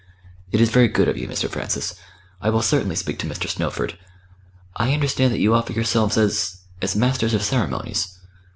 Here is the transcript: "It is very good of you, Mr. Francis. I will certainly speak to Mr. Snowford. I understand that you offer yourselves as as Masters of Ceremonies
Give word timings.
"It 0.51 0.59
is 0.59 0.71
very 0.71 0.87
good 0.87 1.07
of 1.07 1.15
you, 1.15 1.27
Mr. 1.27 1.47
Francis. 1.47 1.93
I 2.41 2.49
will 2.49 2.63
certainly 2.63 2.95
speak 2.95 3.19
to 3.19 3.27
Mr. 3.27 3.47
Snowford. 3.47 3.99
I 4.75 4.95
understand 4.95 5.31
that 5.31 5.37
you 5.39 5.53
offer 5.53 5.73
yourselves 5.73 6.17
as 6.17 6.59
as 6.81 6.95
Masters 6.95 7.35
of 7.35 7.43
Ceremonies 7.43 8.07